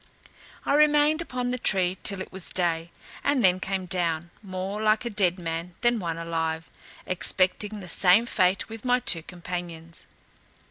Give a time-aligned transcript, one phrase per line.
[0.65, 2.89] I remained upon the tree till it was day,
[3.23, 6.71] and then came down, more like a dead man than one alive,
[7.05, 10.07] expecting the same fate with my two companions.